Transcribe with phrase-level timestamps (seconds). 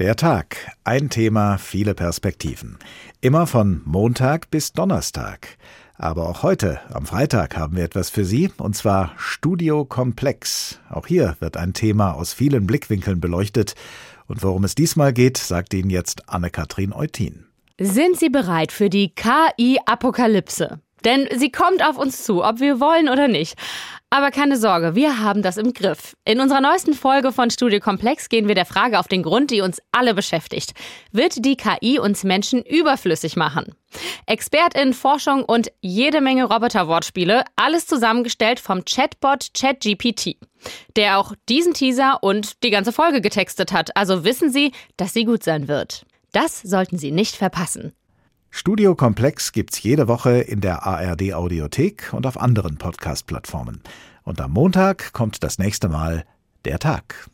[0.00, 0.56] Der Tag.
[0.82, 2.78] Ein Thema, viele Perspektiven.
[3.20, 5.58] Immer von Montag bis Donnerstag.
[5.94, 10.80] Aber auch heute, am Freitag, haben wir etwas für Sie, und zwar Studio Komplex.
[10.88, 13.74] Auch hier wird ein Thema aus vielen Blickwinkeln beleuchtet.
[14.26, 17.44] Und worum es diesmal geht, sagt Ihnen jetzt Anne-Kathrin Eutin.
[17.78, 20.80] Sind Sie bereit für die KI-Apokalypse?
[21.04, 23.54] Denn sie kommt auf uns zu, ob wir wollen oder nicht.
[24.12, 26.16] Aber keine Sorge, wir haben das im Griff.
[26.24, 29.60] In unserer neuesten Folge von Studio Komplex gehen wir der Frage auf den Grund, die
[29.60, 30.74] uns alle beschäftigt.
[31.12, 33.76] Wird die KI uns Menschen überflüssig machen?
[34.26, 40.36] ExpertInnen, Forschung und jede Menge Roboter-Wortspiele, alles zusammengestellt vom Chatbot ChatGPT,
[40.96, 43.96] der auch diesen Teaser und die ganze Folge getextet hat.
[43.96, 46.04] Also wissen Sie, dass sie gut sein wird.
[46.32, 47.92] Das sollten Sie nicht verpassen.
[48.52, 53.80] Studio Komplex gibt's jede Woche in der ARD Audiothek und auf anderen Podcast-Plattformen.
[54.24, 56.24] Und am Montag kommt das nächste Mal
[56.64, 57.30] der Tag.